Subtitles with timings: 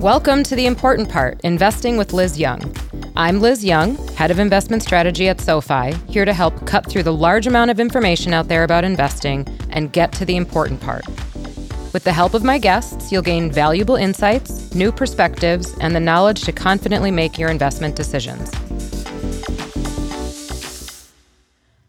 [0.00, 2.74] Welcome to The Important Part Investing with Liz Young.
[3.16, 7.12] I'm Liz Young, Head of Investment Strategy at SoFi, here to help cut through the
[7.12, 11.06] large amount of information out there about investing and get to the important part.
[11.92, 16.44] With the help of my guests, you'll gain valuable insights, new perspectives, and the knowledge
[16.44, 18.50] to confidently make your investment decisions.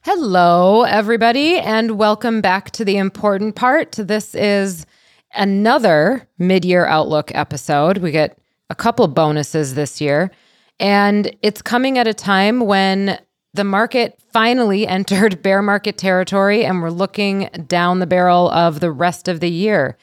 [0.01, 3.93] Hello, everybody, and welcome back to the important part.
[3.93, 4.85] This is
[5.33, 7.99] another mid year outlook episode.
[7.99, 8.37] We get
[8.69, 10.31] a couple bonuses this year,
[10.79, 13.19] and it's coming at a time when
[13.53, 18.91] the market finally entered bear market territory and we're looking down the barrel of the
[18.91, 19.97] rest of the year.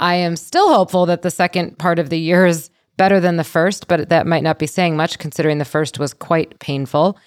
[0.00, 3.44] I am still hopeful that the second part of the year is better than the
[3.44, 7.18] first, but that might not be saying much considering the first was quite painful.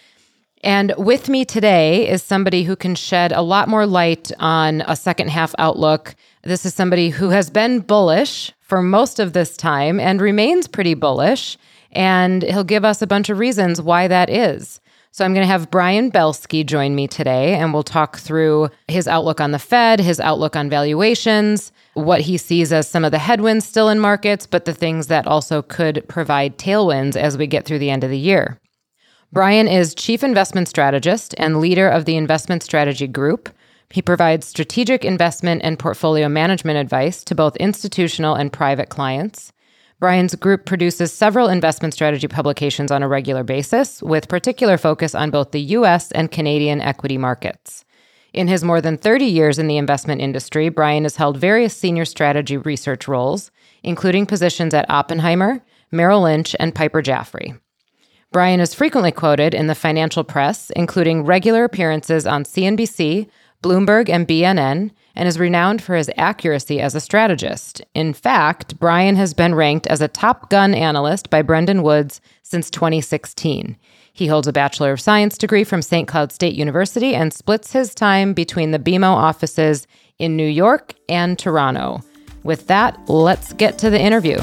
[0.64, 4.96] And with me today is somebody who can shed a lot more light on a
[4.96, 6.16] second half outlook.
[6.48, 10.94] This is somebody who has been bullish for most of this time and remains pretty
[10.94, 11.58] bullish.
[11.92, 14.80] And he'll give us a bunch of reasons why that is.
[15.12, 19.10] So I'm going to have Brian Belski join me today, and we'll talk through his
[19.10, 23.20] outlook on the Fed, his outlook on valuations, what he sees as some of the
[23.20, 27.66] headwinds still in markets, but the things that also could provide tailwinds as we get
[27.66, 28.58] through the end of the year.
[29.34, 33.50] Brian is Chief Investment Strategist and leader of the Investment Strategy Group.
[33.90, 39.54] He provides strategic investment and portfolio management advice to both institutional and private clients.
[40.00, 45.32] Brian's group produces several investment strategy publications on a regular basis, with particular focus on
[45.32, 47.84] both the US and Canadian equity markets.
[48.34, 52.06] In his more than 30 years in the investment industry, Brian has held various senior
[52.06, 53.50] strategy research roles,
[53.84, 57.58] including positions at Oppenheimer, Merrill Lynch, and Piper Jaffray.
[58.32, 63.28] Brian is frequently quoted in the financial press, including regular appearances on CNBC,
[63.64, 67.82] Bloomberg, and BNN, and is renowned for his accuracy as a strategist.
[67.94, 72.70] In fact, Brian has been ranked as a top gun analyst by Brendan Woods since
[72.70, 73.78] 2016.
[74.14, 76.08] He holds a Bachelor of Science degree from St.
[76.08, 79.88] Cloud State University and splits his time between the BMO offices
[80.20, 82.02] in New York and Toronto.
[82.44, 84.40] With that, let's get to the interview.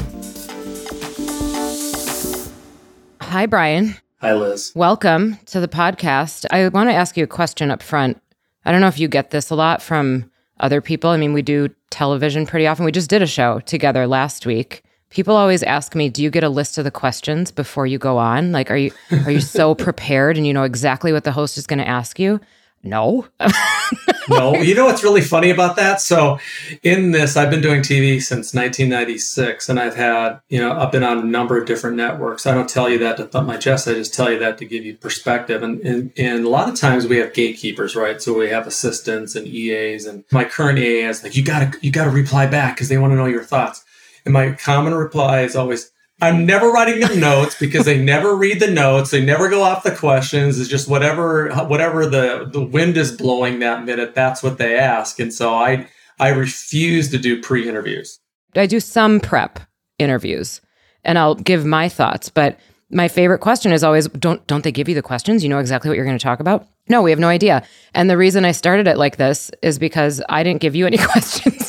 [3.21, 3.95] Hi, Brian.
[4.21, 4.71] Hi, Liz.
[4.75, 6.45] Welcome to the podcast.
[6.51, 8.21] I want to ask you a question up front.
[8.65, 11.09] I don't know if you get this a lot from other people.
[11.09, 12.85] I mean, we do television pretty often.
[12.85, 14.83] We just did a show together last week.
[15.09, 18.17] People always ask me, "Do you get a list of the questions before you go
[18.17, 18.51] on?
[18.51, 18.91] Like are you
[19.25, 22.19] are you so prepared and you know exactly what the host is going to ask
[22.19, 22.41] you?"
[22.85, 23.27] No.
[24.29, 24.55] no.
[24.55, 25.99] You know what's really funny about that?
[26.01, 26.39] So,
[26.83, 31.03] in this, I've been doing TV since 1996, and I've had, you know, I've been
[31.03, 32.45] on a number of different networks.
[32.45, 33.87] I don't tell you that to thump my chest.
[33.87, 35.63] I just tell you that to give you perspective.
[35.63, 38.21] And, and, and a lot of times we have gatekeepers, right?
[38.21, 40.05] So we have assistants and EAs.
[40.05, 43.11] And my current EA is like, you gotta, you gotta reply back because they want
[43.11, 43.83] to know your thoughts.
[44.25, 45.91] And my common reply is always,
[46.21, 49.11] I'm never writing them notes because they never read the notes.
[49.11, 50.59] They never go off the questions.
[50.59, 54.15] It's just whatever whatever the the wind is blowing that minute.
[54.15, 55.87] That's what they ask, and so I
[56.19, 58.19] I refuse to do pre interviews.
[58.55, 59.59] I do some prep
[59.99, 60.61] interviews,
[61.03, 62.29] and I'll give my thoughts.
[62.29, 62.59] But
[62.89, 65.43] my favorite question is always don't don't they give you the questions?
[65.43, 66.67] You know exactly what you're going to talk about.
[66.87, 67.63] No, we have no idea.
[67.93, 70.97] And the reason I started it like this is because I didn't give you any
[71.11, 71.64] questions.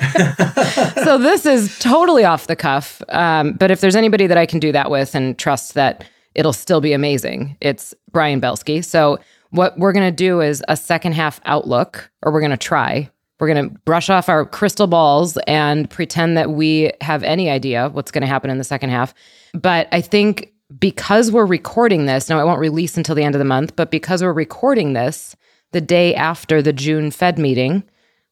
[1.04, 3.02] so this is totally off the cuff.
[3.08, 6.52] Um, but if there's anybody that I can do that with and trust that it'll
[6.52, 8.84] still be amazing, it's Brian Belski.
[8.84, 9.18] So
[9.50, 13.08] what we're going to do is a second half outlook, or we're going to try.
[13.38, 17.88] We're going to brush off our crystal balls and pretend that we have any idea
[17.90, 19.14] what's going to happen in the second half.
[19.52, 23.38] But I think because we're recording this, now it won't release until the end of
[23.38, 25.36] the month, but because we're recording this
[25.72, 27.82] the day after the June Fed meeting,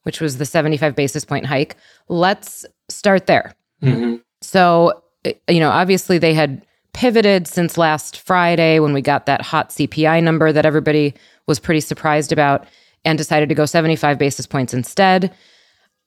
[0.03, 1.75] which was the 75 basis point hike,
[2.07, 3.53] let's start there.
[3.81, 4.17] Mm-hmm.
[4.41, 5.03] So,
[5.47, 10.21] you know, obviously they had pivoted since last Friday when we got that hot CPI
[10.23, 11.13] number that everybody
[11.47, 12.65] was pretty surprised about
[13.03, 15.33] and decided to go 75 basis points instead.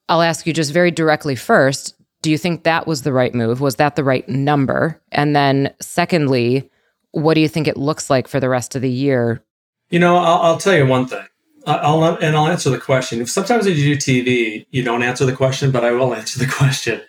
[0.09, 3.61] I'll ask you just very directly first do you think that was the right move?
[3.61, 4.99] Was that the right number?
[5.11, 6.69] And then, secondly,
[7.11, 9.43] what do you think it looks like for the rest of the year?
[9.89, 11.25] You know, I'll, I'll tell you one thing.
[11.67, 13.25] I'll and I'll answer the question.
[13.25, 16.51] Sometimes when you do TV, you don't answer the question, but I will answer the
[16.51, 17.01] question.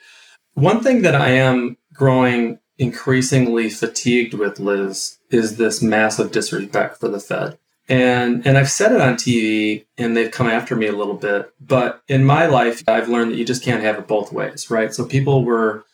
[0.55, 7.08] One thing that I am growing increasingly fatigued with, Liz, is this massive disrespect for
[7.08, 7.58] the Fed.
[7.88, 11.50] And and I've said it on TV and they've come after me a little bit,
[11.61, 14.93] but in my life I've learned that you just can't have it both ways, right?
[14.93, 15.84] So people were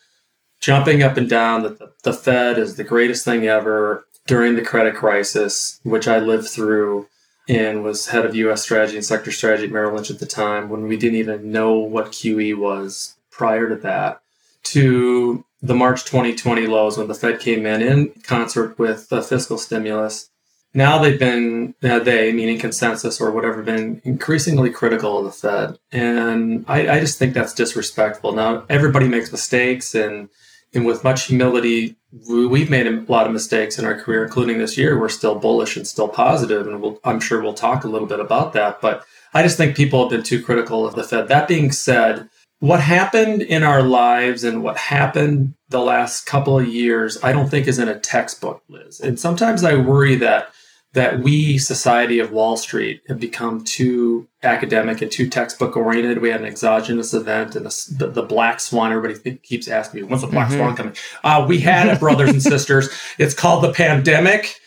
[0.59, 4.61] jumping up and down that the, the Fed is the greatest thing ever during the
[4.61, 7.07] credit crisis, which I lived through
[7.47, 10.69] and was head of US strategy and sector strategy at Merrill Lynch at the time
[10.69, 14.21] when we didn't even know what QE was prior to that,
[14.63, 19.57] to the March 2020 lows when the Fed came in in concert with the fiscal
[19.57, 20.29] stimulus.
[20.73, 25.79] Now they've been, uh, they, meaning consensus or whatever, been increasingly critical of the Fed.
[25.91, 28.33] And I, I just think that's disrespectful.
[28.33, 30.29] Now, everybody makes mistakes, and,
[30.75, 31.95] and with much humility,
[32.29, 34.99] we've made a lot of mistakes in our career, including this year.
[34.99, 38.19] We're still bullish and still positive, and we'll, I'm sure we'll talk a little bit
[38.19, 38.81] about that.
[38.81, 41.27] But I just think people have been too critical of the Fed.
[41.27, 42.29] That being said,
[42.59, 47.49] what happened in our lives and what happened the last couple of years, I don't
[47.49, 48.99] think is in a textbook, Liz.
[48.99, 50.49] And sometimes I worry that
[50.95, 56.21] that we, society of Wall Street, have become too academic and too textbook oriented.
[56.21, 58.91] We had an exogenous event and the, the black swan.
[58.91, 60.57] Everybody keeps asking me, when's the black mm-hmm.
[60.57, 60.95] swan coming?
[61.23, 62.89] Uh, we had it, brothers and sisters.
[63.17, 64.59] It's called the pandemic.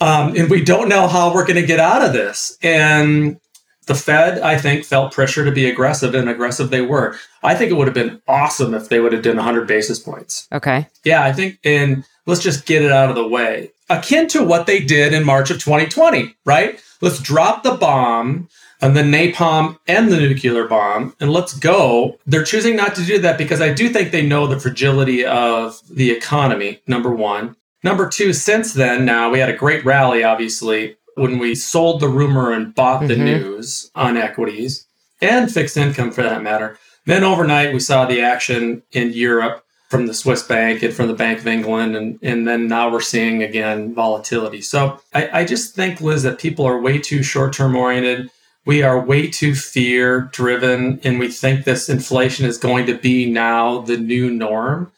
[0.00, 2.58] Um, and we don't know how we're going to get out of this.
[2.62, 3.38] And
[3.86, 7.16] the Fed, I think, felt pressure to be aggressive, and aggressive they were.
[7.42, 10.48] I think it would have been awesome if they would have done 100 basis points.
[10.52, 10.88] Okay.
[11.04, 13.70] Yeah, I think, and let's just get it out of the way.
[13.90, 16.82] Akin to what they did in March of 2020, right?
[17.00, 18.48] Let's drop the bomb
[18.80, 22.18] and the napalm and the nuclear bomb and let's go.
[22.26, 25.80] They're choosing not to do that because I do think they know the fragility of
[25.90, 27.56] the economy, number one.
[27.82, 32.08] Number two, since then, now we had a great rally, obviously, when we sold the
[32.08, 33.24] rumor and bought the mm-hmm.
[33.24, 34.86] news on equities
[35.20, 36.78] and fixed income for that matter.
[37.06, 39.63] Then overnight, we saw the action in Europe
[39.94, 41.94] from the Swiss bank and from the Bank of England.
[41.94, 44.60] And, and then now we're seeing again volatility.
[44.60, 48.28] So I, I just think, Liz, that people are way too short term oriented.
[48.66, 50.98] We are way too fear driven.
[51.04, 54.90] And we think this inflation is going to be now the new norm.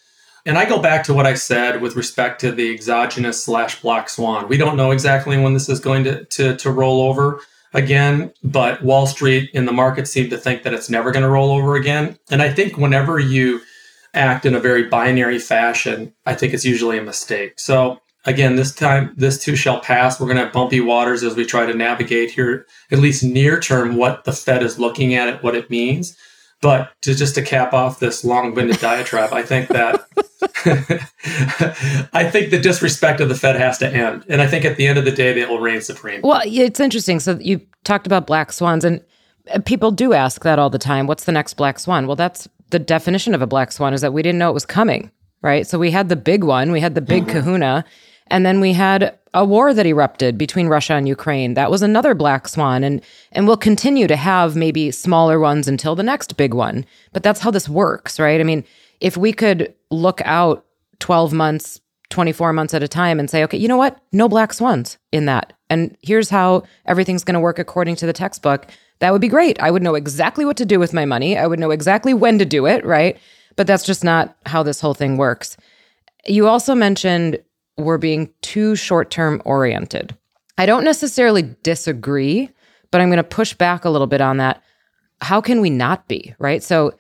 [0.46, 4.08] And I go back to what I said with respect to the exogenous slash black
[4.08, 4.49] swan.
[4.49, 7.42] We don't know exactly when this is going to, to, to roll over
[7.75, 11.28] again, but Wall Street and the market seem to think that it's never going to
[11.28, 12.19] roll over again.
[12.31, 13.60] And I think whenever you
[14.16, 17.58] act in a very binary fashion, I think it's usually a mistake.
[17.58, 20.18] So again, this time, this too shall pass.
[20.18, 23.60] We're going to have bumpy waters as we try to navigate here, at least near
[23.60, 26.16] term, what the Fed is looking at it, what it means.
[26.62, 30.06] But to just to cap off this long-winded diatribe, I think that
[32.12, 34.86] I think the disrespect of the Fed has to end, and I think at the
[34.86, 36.22] end of the day, they will reign supreme.
[36.22, 37.20] Well, it's interesting.
[37.20, 39.02] So you talked about black swans, and
[39.66, 41.06] people do ask that all the time.
[41.06, 42.06] What's the next black swan?
[42.06, 44.66] Well, that's the definition of a black swan is that we didn't know it was
[44.66, 45.10] coming,
[45.42, 45.66] right?
[45.66, 47.38] So we had the big one, we had the big mm-hmm.
[47.38, 47.84] Kahuna,
[48.28, 51.54] and then we had a war that erupted between Russia and Ukraine.
[51.54, 53.02] That was another black swan and
[53.32, 56.84] and we'll continue to have maybe smaller ones until the next big one.
[57.12, 58.40] But that's how this works, right?
[58.40, 58.64] I mean,
[59.00, 60.64] if we could look out
[61.00, 61.80] 12 months,
[62.10, 64.00] 24 months at a time and say, okay, you know what?
[64.12, 65.52] No black swans in that.
[65.68, 68.66] And here's how everything's going to work according to the textbook.
[69.00, 69.60] That would be great.
[69.60, 71.37] I would know exactly what to do with my money.
[71.37, 73.19] I would know exactly when to do it, right?
[73.56, 75.56] But that's just not how this whole thing works.
[76.26, 77.38] You also mentioned
[77.76, 80.16] we're being too short term oriented.
[80.58, 82.50] I don't necessarily disagree,
[82.90, 84.62] but I'm going to push back a little bit on that.
[85.20, 86.62] How can we not be, right?
[86.62, 86.94] So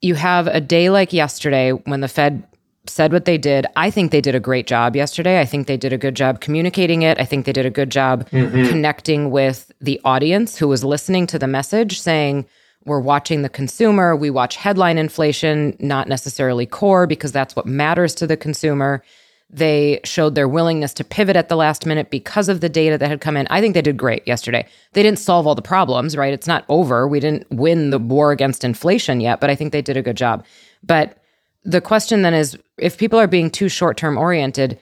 [0.00, 2.46] you have a day like yesterday when the Fed
[2.88, 3.66] said what they did.
[3.76, 5.40] I think they did a great job yesterday.
[5.40, 7.20] I think they did a good job communicating it.
[7.20, 8.68] I think they did a good job mm-hmm.
[8.68, 12.46] connecting with the audience who was listening to the message, saying,
[12.84, 14.14] we're watching the consumer.
[14.14, 19.02] We watch headline inflation, not necessarily core, because that's what matters to the consumer.
[19.50, 23.08] They showed their willingness to pivot at the last minute because of the data that
[23.08, 23.46] had come in.
[23.48, 24.66] I think they did great yesterday.
[24.92, 26.32] They didn't solve all the problems, right?
[26.32, 27.06] It's not over.
[27.06, 30.16] We didn't win the war against inflation yet, but I think they did a good
[30.16, 30.44] job.
[30.82, 31.18] But
[31.66, 34.78] the question then is if people are being too short term oriented,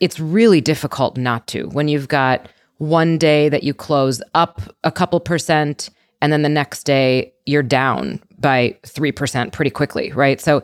[0.00, 4.90] it's really difficult not to when you've got one day that you close up a
[4.90, 10.40] couple percent and then the next day you're down by 3% pretty quickly, right?
[10.40, 10.62] So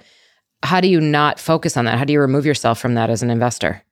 [0.62, 1.98] how do you not focus on that?
[1.98, 3.82] How do you remove yourself from that as an investor?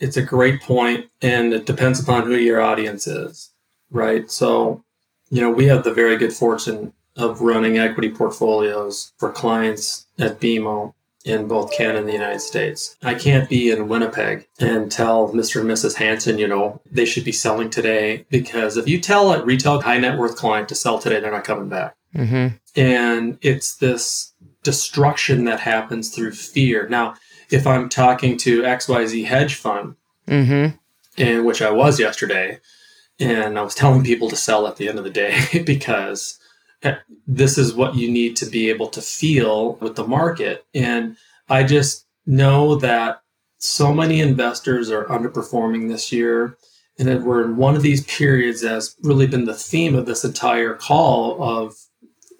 [0.00, 3.50] It's a great point, and it depends upon who your audience is,
[3.90, 4.30] right?
[4.30, 4.84] So,
[5.28, 10.40] you know, we have the very good fortune of running equity portfolios for clients at
[10.40, 10.94] BMO
[11.24, 12.96] in both Canada and the United States.
[13.02, 15.60] I can't be in Winnipeg and tell Mr.
[15.60, 15.96] and Mrs.
[15.96, 19.98] Hanson, you know, they should be selling today because if you tell a retail high
[19.98, 21.96] net worth client to sell today, they're not coming back.
[22.14, 22.56] Mm-hmm.
[22.76, 24.32] And it's this
[24.62, 26.88] destruction that happens through fear.
[26.88, 27.14] Now,
[27.50, 29.96] if I'm talking to XYZ hedge fund,
[30.26, 30.76] mm-hmm.
[31.20, 32.60] and which I was yesterday,
[33.18, 36.37] and I was telling people to sell at the end of the day because
[36.82, 40.64] Eh, this is what you need to be able to feel with the market.
[40.74, 41.16] And
[41.48, 43.22] I just know that
[43.58, 46.56] so many investors are underperforming this year.
[47.00, 50.24] And that we're in one of these periods that's really been the theme of this
[50.24, 51.76] entire call of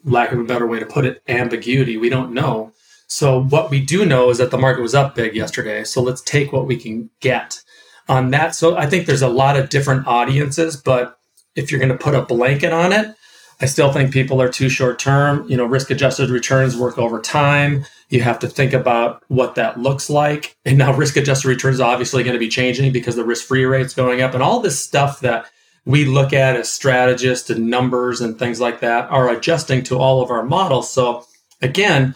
[0.04, 1.96] lack of a better way to put it, ambiguity.
[1.96, 2.72] We don't know.
[3.06, 5.84] So what we do know is that the market was up big yesterday.
[5.84, 7.62] So let's take what we can get
[8.08, 8.54] on that.
[8.54, 11.18] So I think there's a lot of different audiences, but
[11.54, 13.14] if you're going to put a blanket on it,
[13.60, 15.48] I still think people are too short term.
[15.48, 17.84] You know, risk adjusted returns work over time.
[18.08, 20.56] You have to think about what that looks like.
[20.64, 23.94] And now risk adjusted returns obviously going to be changing because the risk free rate's
[23.94, 25.46] going up and all this stuff that
[25.84, 30.22] we look at as strategists and numbers and things like that are adjusting to all
[30.22, 30.92] of our models.
[30.92, 31.26] So
[31.62, 32.14] again,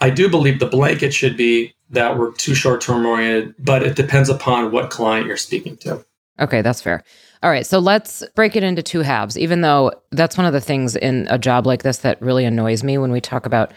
[0.00, 3.96] I do believe the blanket should be that we're too short term oriented, but it
[3.96, 6.04] depends upon what client you're speaking to.
[6.40, 7.02] Okay, that's fair.
[7.42, 10.60] All right, so let's break it into two halves, even though that's one of the
[10.60, 13.72] things in a job like this that really annoys me when we talk about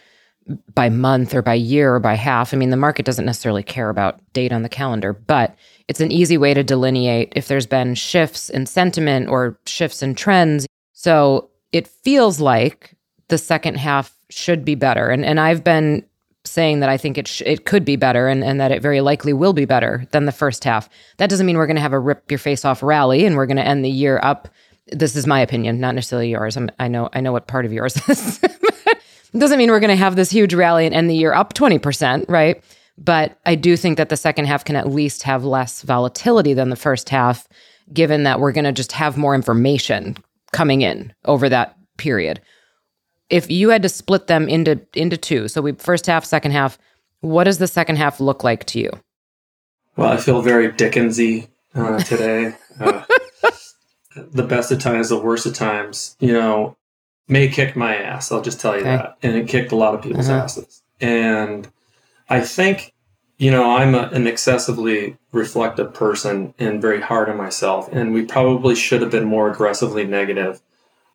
[0.74, 2.54] by month or by year or by half.
[2.54, 5.56] I mean, the market doesn't necessarily care about date on the calendar, but
[5.88, 10.16] it's an easy way to delineate if there's been shifts in sentiment or shifts in
[10.16, 10.66] trends.
[10.94, 12.96] So it feels like
[13.28, 15.10] the second half should be better.
[15.10, 16.04] And and I've been
[16.50, 19.02] saying that I think it sh- it could be better and, and that it very
[19.02, 20.90] likely will be better than the first half.
[21.18, 23.46] That doesn't mean we're going to have a rip your face off rally and we're
[23.46, 24.50] going to end the year up.
[24.88, 26.58] This is my opinion, not necessarily yours.
[26.58, 28.40] I'm, I know I know what part of yours is.
[28.44, 31.54] it doesn't mean we're going to have this huge rally and end the year up
[31.54, 32.64] 20%, right?
[32.98, 36.70] But I do think that the second half can at least have less volatility than
[36.70, 37.48] the first half,
[37.94, 40.18] given that we're going to just have more information
[40.52, 42.42] coming in over that period
[43.30, 46.78] if you had to split them into into two, so we first half, second half,
[47.22, 48.92] what does the second half look like to you?
[49.96, 52.56] Well, I feel very Dickensy uh, today.
[52.80, 53.04] uh,
[54.16, 56.16] the best of times, the worst of times.
[56.20, 56.78] You know,
[57.28, 58.32] May kicked my ass.
[58.32, 58.98] I'll just tell you okay.
[58.98, 60.44] that, and it kicked a lot of people's uh-huh.
[60.44, 60.82] asses.
[61.02, 61.68] And
[62.30, 62.94] I think,
[63.38, 68.26] you know, I'm a, an excessively reflective person and very hard on myself, and we
[68.26, 70.62] probably should have been more aggressively negative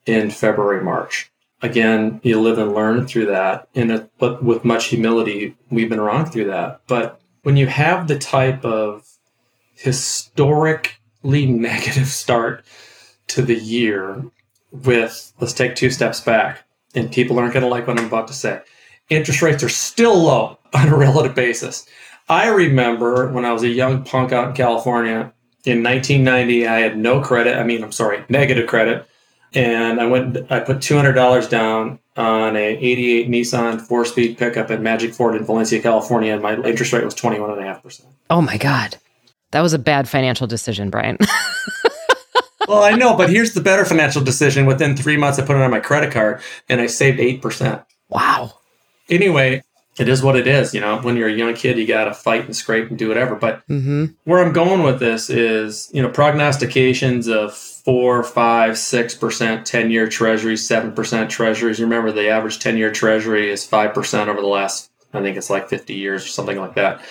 [0.05, 1.31] in February, March
[1.61, 3.67] again, you live and learn through that.
[3.75, 6.81] And but with much humility, we've been wrong through that.
[6.87, 9.05] But when you have the type of
[9.75, 12.65] historically negative start
[13.27, 14.23] to the year
[14.71, 16.63] with let's take two steps back
[16.95, 18.61] and people aren't going to like what i'm about to say
[19.09, 21.85] interest rates are still low on a relative basis
[22.29, 25.33] i remember when i was a young punk out in california
[25.65, 29.07] in 1990 i had no credit i mean i'm sorry negative credit
[29.53, 30.37] and I went.
[30.49, 35.35] I put two hundred dollars down on a '88 Nissan four-speed pickup at Magic Ford
[35.35, 38.09] in Valencia, California, and my interest rate was twenty-one and a half percent.
[38.29, 38.97] Oh my god,
[39.51, 41.17] that was a bad financial decision, Brian.
[42.67, 44.65] well, I know, but here's the better financial decision.
[44.65, 47.81] Within three months, I put it on my credit card, and I saved eight percent.
[48.09, 48.59] Wow.
[49.09, 49.61] Anyway,
[49.97, 50.73] it is what it is.
[50.73, 53.07] You know, when you're a young kid, you got to fight and scrape and do
[53.07, 53.35] whatever.
[53.35, 54.05] But mm-hmm.
[54.25, 59.91] where I'm going with this is, you know, prognostications of four, five, six percent 10
[59.91, 61.79] year treasuries, seven percent treasuries.
[61.79, 65.37] You remember the average 10 year treasury is five percent over the last, I think
[65.37, 67.01] it's like 50 years or something like that.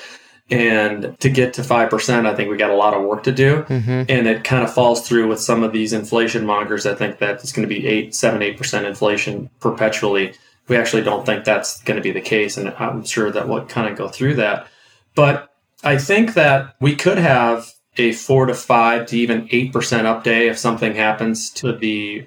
[0.50, 3.62] And to get to 5%, I think we got a lot of work to do.
[3.62, 4.02] Mm-hmm.
[4.10, 6.84] And it kind of falls through with some of these inflation mongers.
[6.84, 10.34] I think that it's going to be eight, seven, eight percent inflation perpetually
[10.68, 12.56] we actually don't think that's going to be the case.
[12.56, 14.66] And I'm sure that we'll kind of go through that.
[15.14, 15.50] But
[15.82, 20.48] I think that we could have a four to five to even 8% up day
[20.48, 22.26] if something happens to the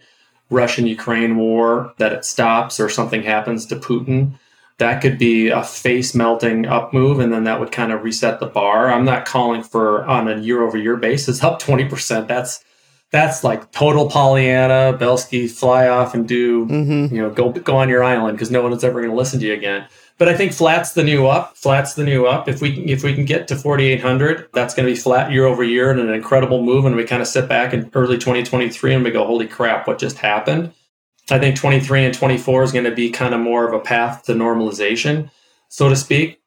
[0.50, 4.34] Russian Ukraine war, that it stops or something happens to Putin.
[4.78, 8.40] That could be a face melting up move, and then that would kind of reset
[8.40, 8.92] the bar.
[8.92, 12.28] I'm not calling for on a year over year basis up 20%.
[12.28, 12.64] That's
[13.10, 17.16] that's like total Pollyanna, Belski, fly off and do, mm-hmm.
[17.16, 19.40] you know, go go on your island because no one is ever going to listen
[19.40, 19.88] to you again.
[20.18, 21.56] But I think flat's the new up.
[21.56, 22.48] Flat's the new up.
[22.48, 25.64] If we if we can get to 4,800, that's going to be flat year over
[25.64, 26.86] year and an incredible move.
[26.86, 30.00] And we kind of sit back in early 2023 and we go, holy crap, what
[30.00, 30.74] just happened?
[31.30, 34.24] I think 23 and 24 is going to be kind of more of a path
[34.24, 35.30] to normalization,
[35.68, 36.40] so to speak.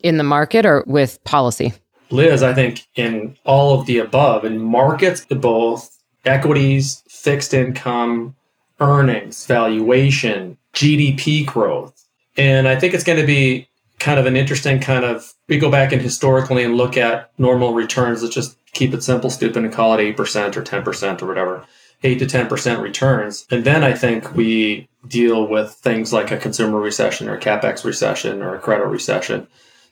[0.00, 1.72] In the market or with policy?
[2.10, 8.36] Liz, I think in all of the above, in markets, both equities, fixed income,
[8.78, 12.05] earnings, valuation, GDP growth.
[12.36, 15.70] And I think it's going to be kind of an interesting kind of we go
[15.70, 18.22] back and historically and look at normal returns.
[18.22, 21.64] Let's just keep it simple, stupid, and call it 8% or 10% or whatever.
[22.02, 23.46] 8 to 10% returns.
[23.50, 27.84] And then I think we deal with things like a consumer recession or a capex
[27.84, 29.46] recession or a credit recession.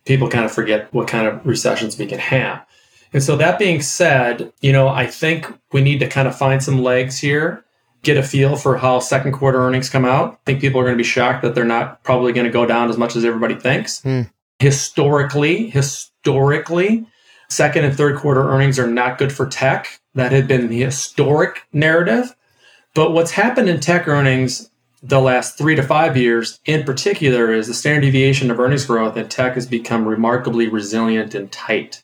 [0.05, 2.67] People kind of forget what kind of recessions we can have.
[3.13, 6.63] And so that being said, you know, I think we need to kind of find
[6.63, 7.64] some legs here,
[8.05, 10.35] get a feel for how second quarter earnings come out.
[10.35, 12.67] I think people are going to be shocked that they're not probably going to go
[12.67, 14.01] down as much as everybody thinks.
[14.03, 14.31] Mm.
[14.59, 17.07] Historically, historically,
[17.49, 20.01] second and third quarter earnings are not good for tech.
[20.15, 22.37] That had been the historic narrative.
[22.95, 24.71] But what's happened in tech earnings
[25.03, 29.17] the last three to five years in particular is the standard deviation of earnings growth
[29.19, 32.03] in tech has become remarkably resilient and tight.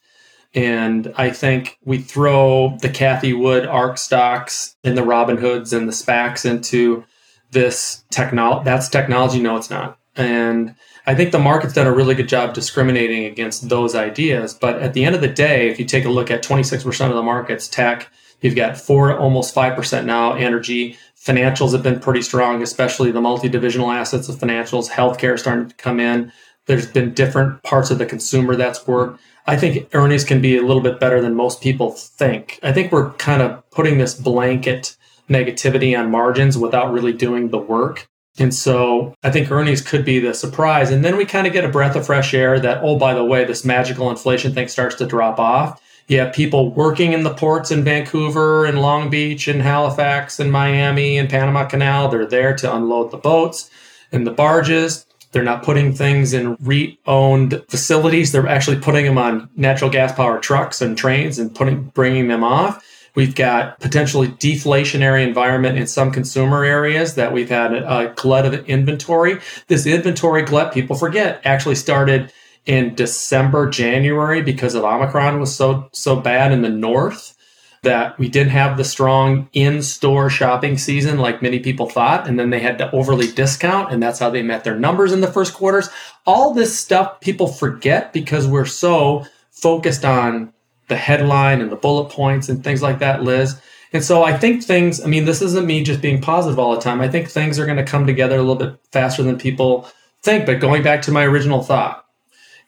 [0.54, 5.92] And I think we throw the Cathie Wood ARK stocks and the Robinhoods and the
[5.92, 7.04] SPACs into
[7.52, 8.64] this technology.
[8.64, 9.40] That's technology.
[9.40, 9.99] No, it's not.
[10.16, 10.75] And
[11.07, 14.54] I think the market's done a really good job discriminating against those ideas.
[14.54, 17.14] But at the end of the day, if you take a look at 26% of
[17.14, 18.09] the market's tech,
[18.40, 20.99] you've got four, almost 5% now, energy.
[21.19, 24.90] Financials have been pretty strong, especially the multi divisional assets of financials.
[24.90, 26.33] Healthcare starting to come in.
[26.66, 29.21] There's been different parts of the consumer that's worked.
[29.47, 32.59] I think earnings can be a little bit better than most people think.
[32.63, 34.97] I think we're kind of putting this blanket
[35.29, 38.09] negativity on margins without really doing the work.
[38.39, 40.91] And so I think earnings could be the surprise.
[40.91, 43.25] And then we kind of get a breath of fresh air that, oh, by the
[43.25, 45.81] way, this magical inflation thing starts to drop off.
[46.09, 50.51] You have people working in the ports in Vancouver and Long Beach and Halifax and
[50.51, 52.09] Miami and Panama Canal.
[52.09, 53.71] They're there to unload the boats
[54.11, 55.07] and the barges.
[55.33, 58.33] They're not putting things in REIT owned facilities.
[58.33, 62.43] They're actually putting them on natural gas powered trucks and trains and putting, bringing them
[62.43, 62.85] off.
[63.15, 68.69] We've got potentially deflationary environment in some consumer areas that we've had a glut of
[68.69, 69.39] inventory.
[69.67, 72.33] This inventory glut, people forget, actually started
[72.67, 77.37] in December, January because of Omicron was so so bad in the north
[77.83, 82.51] that we didn't have the strong in-store shopping season like many people thought and then
[82.51, 85.55] they had to overly discount and that's how they met their numbers in the first
[85.55, 85.89] quarters.
[86.27, 90.53] All this stuff people forget because we're so focused on
[90.89, 93.59] the headline and the bullet points and things like that liz.
[93.93, 96.81] And so i think things i mean this isn't me just being positive all the
[96.81, 97.01] time.
[97.01, 99.89] I think things are going to come together a little bit faster than people
[100.23, 100.45] think.
[100.45, 102.05] But going back to my original thought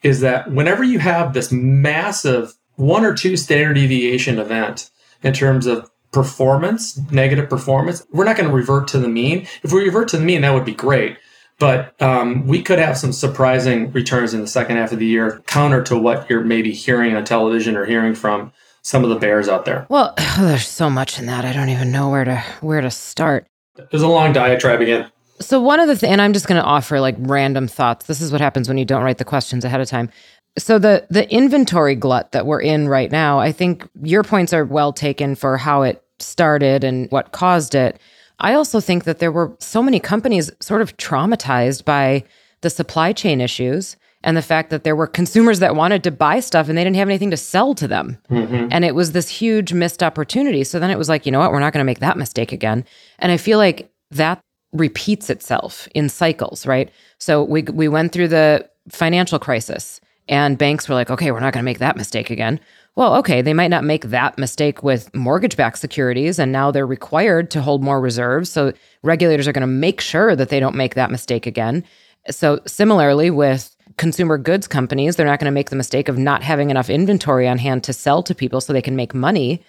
[0.02, 4.90] is that whenever you have this massive one or two standard deviation event
[5.22, 9.46] in terms of performance, negative performance, we're not going to revert to the mean.
[9.62, 11.16] If we revert to the mean, that would be great.
[11.58, 15.42] But um, we could have some surprising returns in the second half of the year,
[15.46, 19.48] counter to what you're maybe hearing on television or hearing from some of the bears
[19.48, 19.86] out there.
[19.88, 21.44] Well, there's so much in that.
[21.44, 23.46] I don't even know where to where to start.
[23.90, 25.10] There's a long diatribe again.
[25.40, 28.06] So one of the th- and I'm just going to offer like random thoughts.
[28.06, 30.10] This is what happens when you don't write the questions ahead of time
[30.58, 34.64] so the the inventory glut that we're in right now, I think your points are
[34.64, 37.98] well taken for how it started and what caused it.
[38.38, 42.24] I also think that there were so many companies sort of traumatized by
[42.60, 46.40] the supply chain issues and the fact that there were consumers that wanted to buy
[46.40, 48.18] stuff and they didn't have anything to sell to them.
[48.30, 48.68] Mm-hmm.
[48.70, 50.64] And it was this huge missed opportunity.
[50.64, 52.52] So then it was like, you know what, we're not going to make that mistake
[52.52, 52.84] again.
[53.18, 54.40] And I feel like that
[54.72, 56.90] repeats itself in cycles, right?
[57.18, 61.52] So we we went through the financial crisis and banks were like, okay, we're not
[61.52, 62.60] going to make that mistake again.
[62.94, 66.86] Well, okay, they might not make that mistake with mortgage backed securities, and now they're
[66.86, 68.50] required to hold more reserves.
[68.50, 71.84] So regulators are going to make sure that they don't make that mistake again.
[72.30, 76.42] So, similarly, with consumer goods companies, they're not going to make the mistake of not
[76.42, 79.62] having enough inventory on hand to sell to people so they can make money.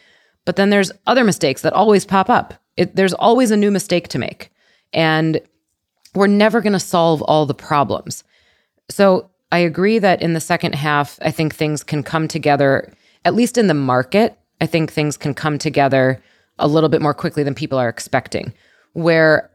[0.46, 2.54] But then there's other mistakes that always pop up.
[2.78, 4.52] It, there's always a new mistake to make.
[4.92, 5.40] And
[6.14, 8.24] we're never going to solve all the problems.
[8.90, 12.92] So, I agree that in the second half, I think things can come together,
[13.24, 14.36] at least in the market.
[14.60, 16.20] I think things can come together
[16.58, 18.52] a little bit more quickly than people are expecting.
[18.94, 19.52] Where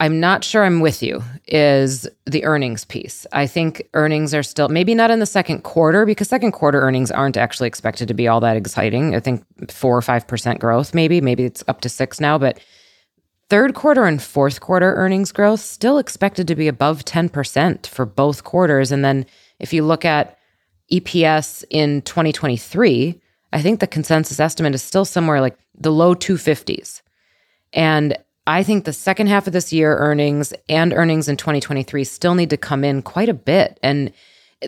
[0.00, 3.26] I'm not sure I'm with you is the earnings piece.
[3.30, 7.10] I think earnings are still maybe not in the second quarter because second quarter earnings
[7.10, 9.14] aren't actually expected to be all that exciting.
[9.14, 11.20] I think four or 5% growth, maybe.
[11.20, 12.58] Maybe it's up to six now, but
[13.48, 18.42] Third quarter and fourth quarter earnings growth still expected to be above 10% for both
[18.42, 18.90] quarters.
[18.90, 19.24] And then
[19.60, 20.36] if you look at
[20.92, 23.20] EPS in 2023,
[23.52, 27.02] I think the consensus estimate is still somewhere like the low 250s.
[27.72, 32.34] And I think the second half of this year earnings and earnings in 2023 still
[32.34, 33.78] need to come in quite a bit.
[33.82, 34.12] And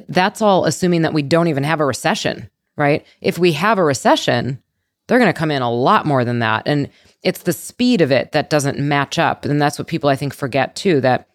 [0.09, 3.05] that's all assuming that we don't even have a recession, right?
[3.21, 4.63] If we have a recession,
[5.09, 6.63] they're going to come in a lot more than that.
[6.67, 6.89] And
[7.23, 9.45] it's the speed of it that doesn't match up.
[9.45, 11.29] And that's what people I think forget too that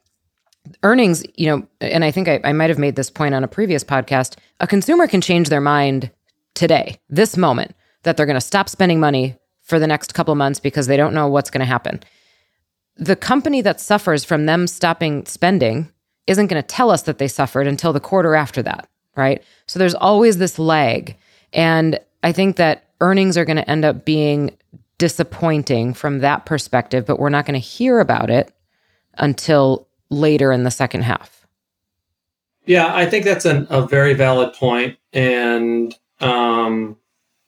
[0.84, 3.50] earnings, you know, and I think I, I might have made this point on a
[3.50, 6.10] previous podcast a consumer can change their mind
[6.54, 10.60] today, this moment, that they're going to stop spending money for the next couple months
[10.60, 12.00] because they don't know what's going to happen.
[12.96, 15.92] The company that suffers from them stopping spending
[16.28, 19.44] isn't going to tell us that they suffered until the quarter after that, right?
[19.66, 21.18] So there's always this lag.
[21.52, 24.58] And I think that earnings are going to end up being
[24.98, 28.54] disappointing from that perspective, but we're not going to hear about it
[29.16, 31.46] until later in the second half.
[32.66, 34.98] Yeah, I think that's an, a very valid point.
[35.12, 36.98] and um,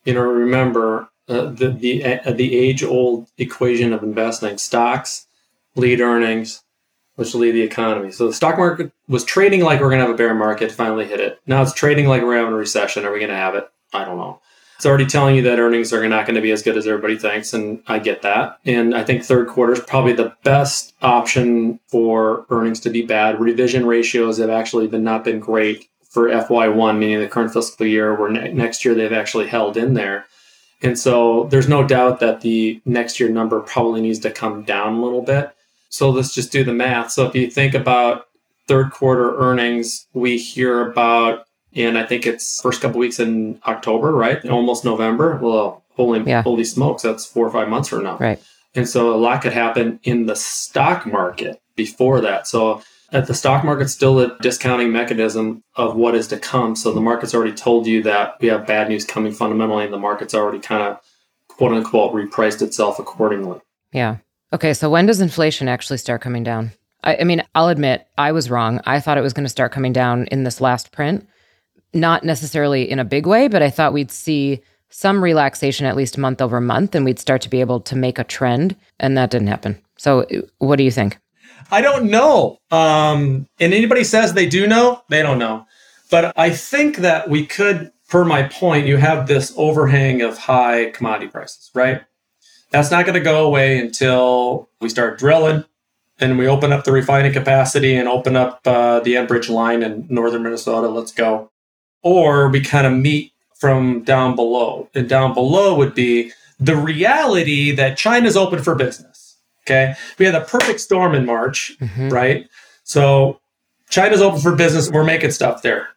[0.03, 5.27] you know, remember uh, the the uh, the age old equation of investing: stocks
[5.75, 6.63] lead earnings,
[7.15, 8.11] which lead the economy.
[8.11, 11.05] So the stock market was trading like we're going to have a bear market, finally
[11.05, 11.39] hit it.
[11.47, 13.05] Now it's trading like we're having a recession.
[13.05, 13.69] Are we going to have it?
[13.93, 14.41] I don't know.
[14.75, 17.17] It's already telling you that earnings are not going to be as good as everybody
[17.17, 18.59] thinks, and I get that.
[18.65, 23.39] And I think third quarter is probably the best option for earnings to be bad.
[23.39, 28.15] Revision ratios have actually been not been great for FY1, meaning the current fiscal year,
[28.15, 30.25] where ne- next year they've actually held in there.
[30.81, 34.95] And so there's no doubt that the next year number probably needs to come down
[34.95, 35.55] a little bit.
[35.89, 37.11] So let's just do the math.
[37.11, 38.27] So if you think about
[38.67, 41.44] third quarter earnings, we hear about,
[41.75, 44.43] and I think it's first couple weeks in October, right?
[44.47, 45.37] Almost November.
[45.41, 46.41] Well, holy, Yeah.
[46.41, 48.17] holy smokes, that's four or five months from now.
[48.19, 48.39] Right.
[48.73, 52.47] And so a lot could happen in the stock market before that.
[52.47, 52.81] So
[53.13, 56.75] at the stock market's still a discounting mechanism of what is to come.
[56.75, 59.97] So the market's already told you that we have bad news coming fundamentally, and the
[59.99, 60.99] market's already kind of
[61.47, 63.59] quote unquote repriced itself accordingly.
[63.93, 64.17] Yeah.
[64.51, 64.73] Okay.
[64.73, 66.71] So when does inflation actually start coming down?
[67.03, 68.81] I, I mean, I'll admit I was wrong.
[68.85, 71.25] I thought it was going to start coming down in this last print,
[71.95, 76.17] not necessarily in a big way, but I thought we'd see some relaxation at least
[76.17, 78.75] month over month and we'd start to be able to make a trend.
[78.99, 79.81] And that didn't happen.
[79.97, 80.25] So
[80.59, 81.17] what do you think?
[81.71, 82.59] I don't know.
[82.71, 85.65] Um, and anybody says they do know, they don't know.
[86.11, 90.91] But I think that we could, per my point, you have this overhang of high
[90.91, 92.03] commodity prices, right?
[92.69, 95.65] That's not going to go away until we start drilling
[96.19, 100.05] and we open up the refining capacity and open up uh, the Enbridge line in
[100.09, 100.87] northern Minnesota.
[100.87, 101.51] Let's go.
[102.05, 104.87] Or we kind of meet from down below.
[104.93, 109.37] And down below would be the reality that China's open for business.
[109.63, 109.95] Okay.
[110.19, 112.11] We had a perfect storm in March, Mhm.
[112.11, 112.47] right?
[112.83, 113.39] So
[113.89, 114.91] China's open for business.
[114.91, 115.87] We're making stuff there.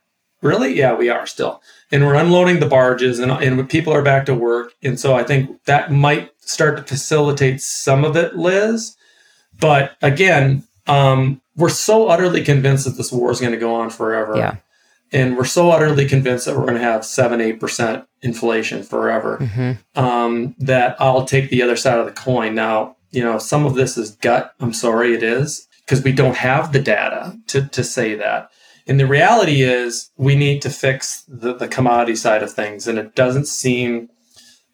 [0.41, 0.75] Really?
[0.79, 1.61] Yeah, we are still.
[1.93, 4.73] And we're unloading the barges and, and people are back to work.
[4.83, 8.97] And so I think that might start to facilitate some of it, Liz.
[9.61, 13.91] But again, um, we're so utterly convinced that this war is going to go on
[13.91, 14.37] forever.
[14.37, 14.57] Yeah.
[15.13, 19.37] And we're so utterly convinced that we're going to have seven, eight percent inflation forever
[19.37, 22.55] hmm um, that I'll take the other side of the coin.
[22.55, 24.55] Now, you know, some of this is gut.
[24.61, 28.51] I'm sorry, it is because we don't have the data to, to say that.
[28.87, 32.87] And the reality is, we need to fix the, the commodity side of things.
[32.87, 34.09] And it doesn't seem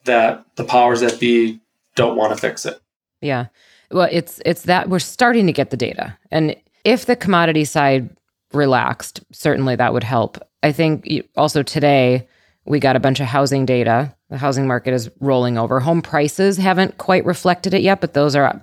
[0.04, 1.60] that the powers that be
[1.94, 2.80] don't want to fix it.
[3.20, 3.46] Yeah.
[3.90, 6.16] Well, it's it's that we're starting to get the data.
[6.30, 8.10] And if the commodity side
[8.54, 10.38] relaxed, certainly that would help.
[10.62, 12.28] I think also today
[12.64, 14.14] we got a bunch of housing data.
[14.30, 15.80] The housing market is rolling over.
[15.80, 18.60] Home prices haven't quite reflected it yet, but those are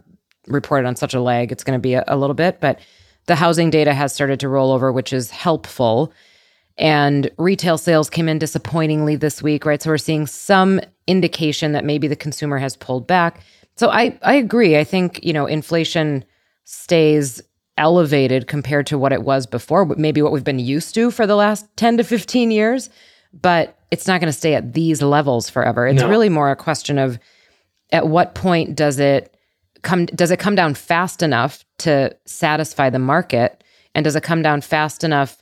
[0.48, 1.52] reported on such a lag.
[1.52, 2.80] It's going to be a, a little bit, but
[3.28, 6.12] the housing data has started to roll over, which is helpful.
[6.78, 9.82] And retail sales came in disappointingly this week, right?
[9.82, 13.42] So we're seeing some indication that maybe the consumer has pulled back.
[13.76, 14.78] So I I agree.
[14.78, 16.26] I think, you know, inflation
[16.64, 17.42] stays
[17.82, 21.36] elevated compared to what it was before, maybe what we've been used to for the
[21.36, 22.90] last 10 to 15 years,
[23.34, 25.88] but it's not going to stay at these levels forever.
[25.88, 26.08] It's No.
[26.08, 27.18] really more a question of
[27.92, 29.36] at what point does it
[29.82, 33.64] come does it come down fast enough to satisfy the market
[33.96, 35.38] and does it come down fast enough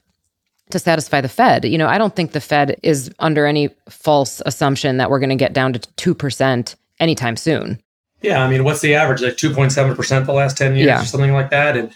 [0.70, 1.64] to satisfy the Fed.
[1.64, 5.30] You know, I don't think the Fed is under any false assumption that we're going
[5.30, 5.80] to get down to
[6.14, 7.80] 2% anytime soon.
[8.22, 9.20] Yeah, I mean, what's the average?
[9.20, 11.02] Like two point seven percent the last ten years, Yeah.
[11.02, 11.76] or something like that.
[11.76, 11.90] And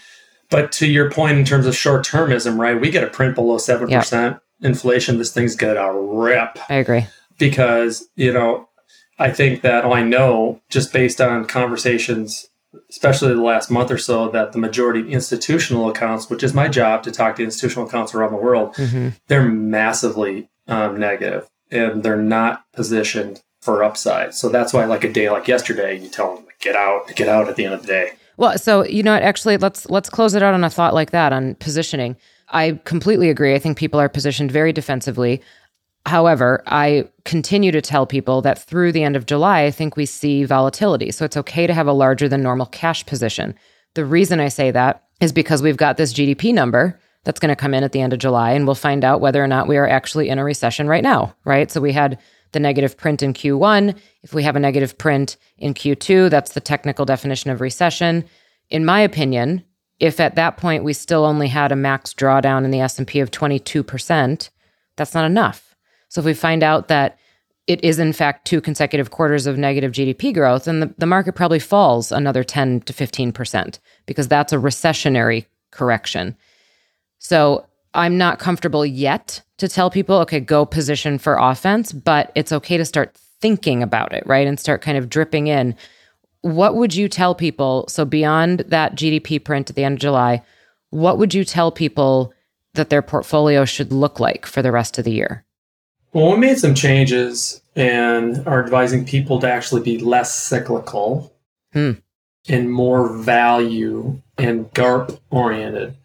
[0.49, 2.79] but to your point, in terms of short termism, right?
[2.79, 5.17] We get a print below seven percent inflation.
[5.17, 7.07] This thing's gonna rip I agree.
[7.37, 8.69] because you know
[9.19, 12.47] I think that I know just based on conversations,
[12.89, 16.67] especially the last month or so, that the majority of institutional accounts, which is my
[16.67, 22.03] job to talk to institutional accounts around the world, hmm they're massively um, negative and
[22.03, 24.33] they're not positioned for upside.
[24.35, 27.49] So that's why, like a day like yesterday, you tell them get out, get out
[27.49, 28.11] at the end of the day.
[28.37, 29.23] Well, so you know what?
[29.23, 32.17] Actually, let's let's close it out on a thought like that on positioning.
[32.49, 33.55] I completely agree.
[33.55, 35.41] I think people are positioned very defensively.
[36.05, 40.05] However, I continue to tell people that through the end of July, I think we
[40.05, 41.11] see volatility.
[41.11, 43.55] So it's okay to have a larger than normal cash position.
[43.95, 47.55] The reason I say that is because we've got this GDP number that's going to
[47.55, 49.77] come in at the end of July, and we'll find out whether or not we
[49.77, 51.71] are actually in a recession right now, right?
[51.71, 52.19] So we had
[52.55, 53.95] the negative print in Q1.
[54.23, 58.25] If we have a negative print in Q2, that's the technical definition of recession.
[58.69, 59.63] In my opinion,
[59.99, 63.29] if at that point we still only had a max drawdown in the S&P of
[63.29, 64.49] 22%,
[64.95, 65.75] that's not enough.
[66.07, 67.19] So if we find out that
[67.67, 71.33] it is in fact two consecutive quarters of negative GDP growth, then the, the market
[71.35, 76.37] probably falls another 10 to 15% because that's a recessionary correction.
[77.19, 82.51] So I'm not comfortable yet to tell people, okay, go position for offense, but it's
[82.51, 84.47] okay to start thinking about it, right?
[84.47, 85.75] And start kind of dripping in.
[86.41, 87.85] what would you tell people?
[87.87, 90.43] So, beyond that GDP print at the end of July,
[90.91, 92.33] what would you tell people
[92.75, 95.43] that their portfolio should look like for the rest of the year?
[96.13, 101.33] Well, we made some changes and are advising people to actually be less cyclical
[101.73, 101.93] Hmm.
[102.47, 105.95] and more value and GARP oriented.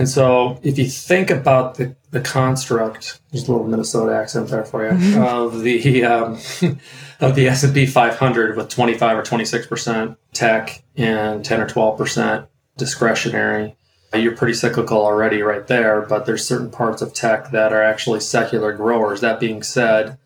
[0.00, 4.64] And so, if you think about the, the construct, there's a little Minnesota accent there
[4.64, 6.38] for you, of the um,
[7.20, 11.68] of the S and P 500 with 25 or 26 percent tech and 10 or
[11.68, 12.46] 12 percent
[12.78, 13.76] discretionary,
[14.14, 16.00] you're pretty cyclical already right there.
[16.00, 19.20] But there's certain parts of tech that are actually secular growers.
[19.20, 20.16] That being said,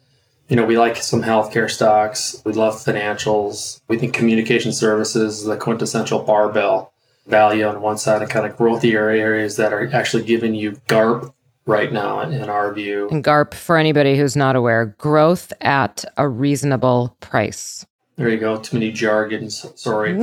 [0.49, 2.41] you know, we like some healthcare stocks.
[2.45, 3.81] We love financials.
[3.89, 6.94] We think communication services is the quintessential barbell
[7.27, 11.33] value on one side and kind of growthier areas that are actually giving you GARP
[11.67, 13.09] right now, in our view.
[13.11, 17.87] And GARP, for anybody who's not aware, growth at a reasonable price.
[18.17, 18.59] There you go.
[18.59, 19.67] Too many jargons.
[19.75, 20.21] Sorry.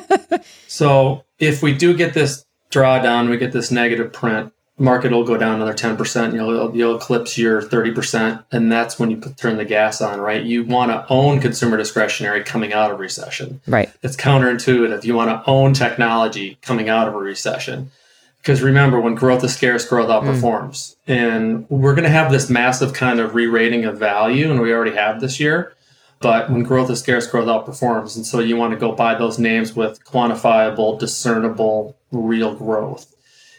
[0.68, 5.36] so if we do get this drawdown, we get this negative print, market will go
[5.36, 6.34] down another 10%.
[6.34, 8.44] You'll, you'll eclipse your 30%.
[8.52, 10.42] And that's when you put, turn the gas on, right?
[10.42, 13.60] You want to own consumer discretionary coming out of recession.
[13.66, 13.90] Right.
[14.02, 15.04] It's counterintuitive.
[15.04, 17.90] You want to own technology coming out of a recession.
[18.38, 20.22] Because remember, when growth is scarce, growth mm.
[20.22, 20.94] outperforms.
[21.08, 24.72] And we're going to have this massive kind of re rating of value, and we
[24.72, 25.72] already have this year.
[26.20, 28.14] But when growth is scarce, growth outperforms.
[28.14, 33.15] And so you want to go buy those names with quantifiable, discernible, real growth.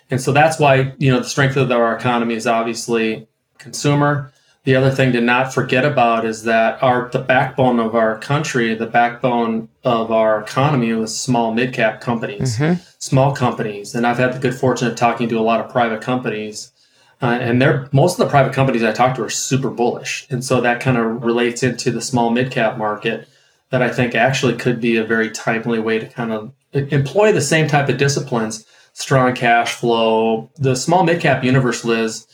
[0.10, 4.32] And so that's why, you know, the strength of our economy is obviously consumer.
[4.63, 8.76] The other thing to not forget about is that our the backbone of our country,
[8.76, 12.60] the backbone of our economy was small mid cap companies,
[13.00, 13.96] small companies.
[13.96, 16.72] And I've had the good fortune of talking to a lot of private companies.
[17.22, 20.28] Uh, and they're most of the private companies I talk to are super bullish.
[20.30, 23.28] And so that kind of relates into the small mid cap market
[23.70, 27.41] that I think actually could be a very timely way to kind of employ the
[27.41, 28.65] same type of disciplines
[28.97, 30.49] strong cash flow.
[30.55, 32.25] The small mid cap universe, Liz,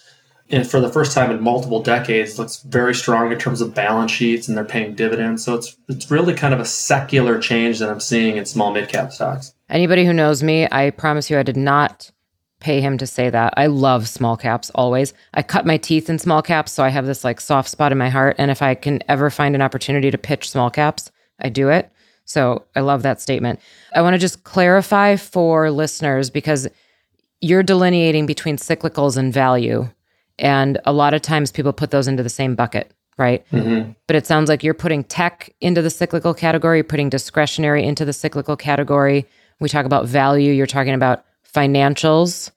[0.49, 4.11] and for the first time in multiple decades, looks very strong in terms of balance
[4.11, 5.43] sheets and they're paying dividends.
[5.43, 8.87] So it's it's really kind of a secular change that I'm seeing in small mid
[8.87, 9.53] cap stocks.
[9.69, 12.09] Anybody who knows me, I promise you, I did not
[12.61, 13.53] pay him to say that.
[13.57, 15.13] I love small caps always.
[15.33, 17.97] I cut my teeth in small caps, so I have this like soft spot in
[17.97, 18.37] my heart.
[18.39, 21.91] And if I can ever find an opportunity to pitch small caps, I do it.
[22.25, 23.59] So I love that statement.
[23.93, 26.67] I want to just clarify for listeners because
[27.41, 29.89] you're delineating between cyclicals and value.
[30.39, 33.45] And a lot of times people put those into the same bucket, right?
[34.07, 38.13] But it sounds like you're putting tech into the cyclical category, putting discretionary into the
[38.13, 39.25] cyclical category.
[39.59, 42.49] We talk about value, you're talking about financials.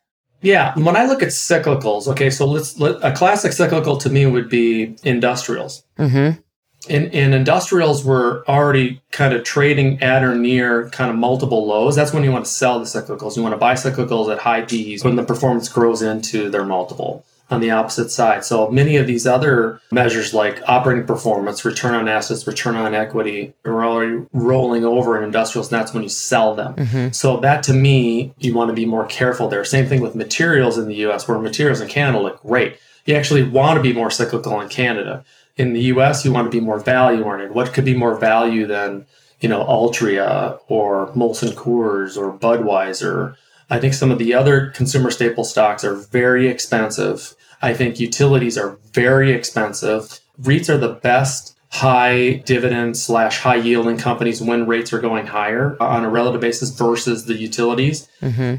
[0.42, 4.26] Yeah, when I look at cyclicals, okay, so let's let, a classic cyclical to me
[4.26, 5.83] would be industrials.
[5.98, 6.40] Mm-hmm.
[6.88, 11.96] And, and industrials were already kind of trading at or near kind of multiple lows.
[11.96, 13.37] That's when you want to sell the cyclicals.
[13.37, 17.25] You want to buy cyclicals at high P's when the performance grows into their multiple
[17.51, 18.44] on the opposite side.
[18.44, 23.55] So many of these other measures like operating performance, return on assets, return on equity
[23.64, 26.75] are already rolling over in industrials, and that's when you sell them.
[26.75, 27.12] Mm-hmm.
[27.12, 29.64] So that to me, you want to be more careful there.
[29.64, 32.79] Same thing with materials in the US, where materials in Canada look great.
[33.05, 35.25] You actually want to be more cyclical in Canada.
[35.56, 37.54] In the US, you want to be more value oriented.
[37.54, 39.06] What could be more value than,
[39.40, 43.34] you know, Altria or Molson Coors or Budweiser?
[43.70, 47.34] I think some of the other consumer staple stocks are very expensive.
[47.62, 50.20] I think utilities are very expensive.
[50.40, 55.76] REITs are the best high dividend slash high yielding companies when rates are going higher
[55.81, 58.09] on a relative basis versus the utilities.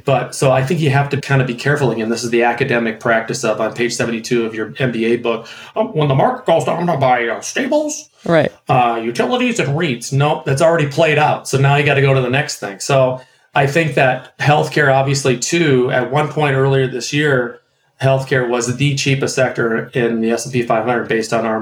[0.06, 2.10] But so I think you have to kind of be careful again.
[2.10, 5.48] This is the academic practice of on page 72 of your MBA book.
[5.76, 8.52] Um, when the market goes down, I'm gonna buy uh, staples, Right.
[8.68, 10.12] uh, utilities and REITs.
[10.14, 11.48] Nope, that's already played out.
[11.48, 12.80] So now you got to go to the next thing.
[12.80, 13.22] So
[13.56, 17.62] I think that healthcare, obviously, too, at one point earlier this year,
[18.02, 21.60] healthcare was the cheapest sector in the S&P 500 based on our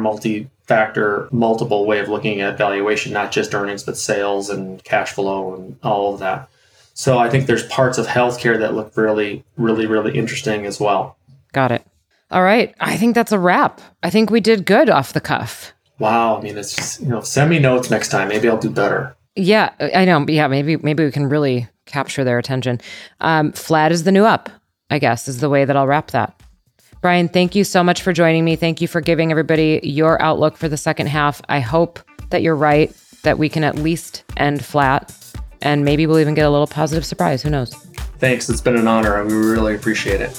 [0.68, 5.56] multi-factor, multiple way of looking at valuation, not just earnings, but sales and cash flow
[5.56, 6.50] and all of that.
[6.94, 11.18] So I think there's parts of healthcare that look really, really, really interesting as well.
[11.52, 11.86] Got it.
[12.32, 12.74] All right.
[12.80, 13.82] I think that's a wrap.
[14.02, 15.74] I think we did good off the cuff.
[16.00, 16.38] Wow.
[16.38, 18.30] I mean, it's just, you know, send me notes next time.
[18.30, 19.16] Maybe I'll do better.
[19.36, 20.26] Yeah, I know.
[20.30, 22.80] Yeah, maybe maybe we can really capture their attention.
[23.20, 24.50] Um, flat is the new up,
[24.90, 26.40] I guess, is the way that I'll wrap that.
[27.06, 28.56] Brian, thank you so much for joining me.
[28.56, 31.40] Thank you for giving everybody your outlook for the second half.
[31.50, 32.00] I hope
[32.32, 32.92] that you're right,
[33.22, 35.16] that we can at least end flat,
[35.62, 37.44] and maybe we'll even get a little positive surprise.
[37.44, 37.76] Who knows?
[38.18, 38.50] Thanks.
[38.50, 39.22] It's been an honor.
[39.22, 40.34] and We really appreciate it.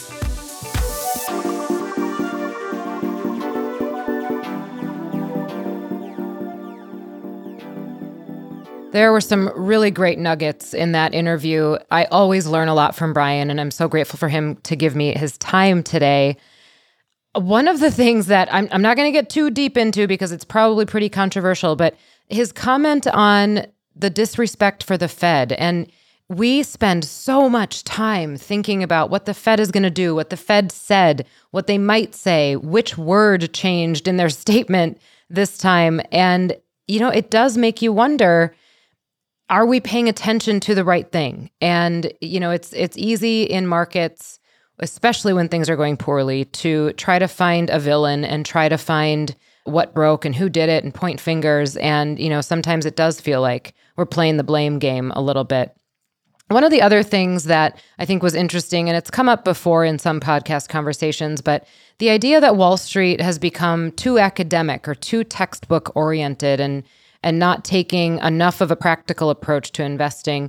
[8.90, 11.76] There were some really great nuggets in that interview.
[11.92, 14.96] I always learn a lot from Brian, and I'm so grateful for him to give
[14.96, 16.36] me his time today.
[17.36, 20.32] One of the things that I'm, I'm not going to get too deep into because
[20.32, 21.94] it's probably pretty controversial, but
[22.28, 25.52] his comment on the disrespect for the Fed.
[25.52, 25.90] And
[26.28, 30.30] we spend so much time thinking about what the Fed is going to do, what
[30.30, 34.98] the Fed said, what they might say, which word changed in their statement
[35.30, 36.00] this time.
[36.10, 36.56] And,
[36.88, 38.54] you know, it does make you wonder
[39.48, 41.50] are we paying attention to the right thing?
[41.60, 44.40] And, you know, it's it's easy in markets
[44.80, 48.78] especially when things are going poorly, to try to find a villain and try to
[48.78, 49.34] find
[49.64, 51.76] what broke and who did it and point fingers.
[51.76, 55.44] And, you know, sometimes it does feel like we're playing the blame game a little
[55.44, 55.76] bit.
[56.48, 59.84] One of the other things that I think was interesting, and it's come up before
[59.84, 61.66] in some podcast conversations, but
[61.98, 66.84] the idea that Wall Street has become too academic or too textbook oriented and
[67.22, 70.48] and not taking enough of a practical approach to investing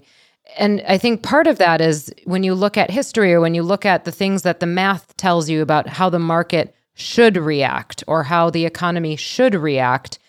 [0.57, 3.63] and I think part of that is when you look at history or when you
[3.63, 8.03] look at the things that the math tells you about how the market should react
[8.07, 10.19] or how the economy should react,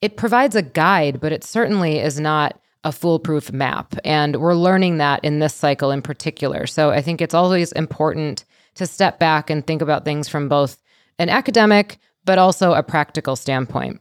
[0.00, 3.96] it provides a guide, but it certainly is not a foolproof map.
[4.04, 6.66] And we're learning that in this cycle in particular.
[6.66, 8.44] So I think it's always important
[8.76, 10.82] to step back and think about things from both
[11.18, 14.00] an academic, but also a practical standpoint.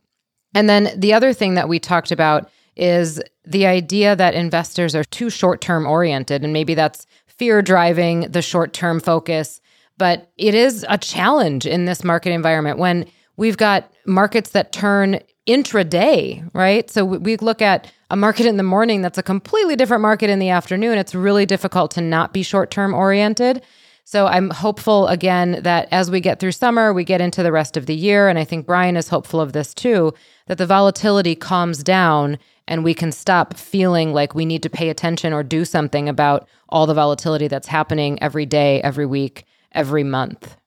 [0.53, 5.03] And then the other thing that we talked about is the idea that investors are
[5.03, 6.43] too short term oriented.
[6.43, 9.61] And maybe that's fear driving the short term focus.
[9.97, 13.05] But it is a challenge in this market environment when
[13.38, 16.89] we've got markets that turn intraday, right?
[16.89, 20.39] So we look at a market in the morning that's a completely different market in
[20.39, 20.97] the afternoon.
[20.97, 23.61] It's really difficult to not be short term oriented.
[24.07, 27.75] So I'm hopeful again that as we get through summer, we get into the rest
[27.75, 28.27] of the year.
[28.27, 30.13] And I think Brian is hopeful of this too,
[30.45, 34.89] that the volatility calms down and we can stop feeling like we need to pay
[34.89, 40.04] attention or do something about all the volatility that's happening every day, every week, every
[40.04, 40.58] month.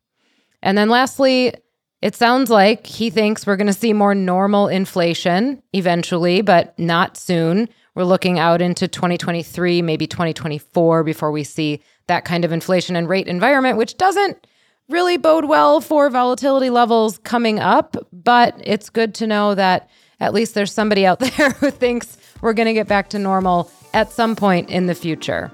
[0.62, 1.54] And then lastly,
[2.00, 7.16] it sounds like he thinks we're going to see more normal inflation eventually, but not
[7.16, 7.68] soon.
[7.94, 13.08] We're looking out into 2023, maybe 2024 before we see that kind of inflation and
[13.08, 14.46] rate environment, which doesn't
[14.88, 17.96] really bode well for volatility levels coming up.
[18.12, 22.52] But it's good to know that at least there's somebody out there who thinks we're
[22.52, 25.50] going to get back to normal at some point in the future.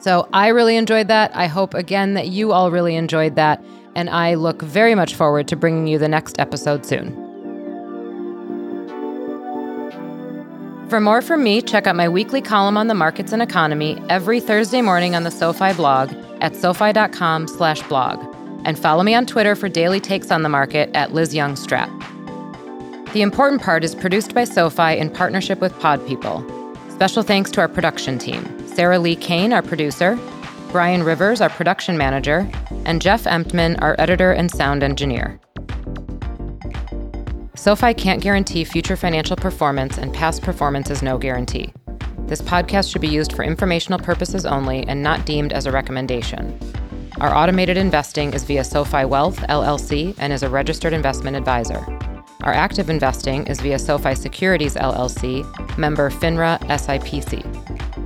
[0.00, 1.34] So I really enjoyed that.
[1.34, 3.64] I hope again that you all really enjoyed that.
[3.94, 7.24] And I look very much forward to bringing you the next episode soon.
[10.90, 14.40] For more from me, check out my weekly column on the markets and economy every
[14.40, 18.22] Thursday morning on the SoFi blog at sofi.com slash blog.
[18.66, 21.88] And follow me on Twitter for daily takes on the market at Liz Young Strat.
[23.14, 26.44] The Important Part is produced by SoFi in partnership with Pod People.
[26.90, 30.18] Special thanks to our production team Sarah Lee Kane, our producer,
[30.72, 32.50] Brian Rivers, our production manager,
[32.84, 35.38] and Jeff Emtman, our editor and sound engineer.
[37.54, 41.72] SoFi can't guarantee future financial performance, and past performance is no guarantee.
[42.26, 46.58] This podcast should be used for informational purposes only and not deemed as a recommendation.
[47.20, 51.86] Our automated investing is via SoFi Wealth, LLC, and is a registered investment advisor.
[52.44, 55.44] Our active investing is via SoFi Securities LLC,
[55.78, 57.42] member FINRA SIPC.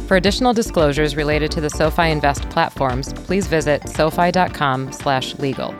[0.03, 5.75] For additional disclosures related to the SoFi Invest platforms, please visit sofi.com/legal.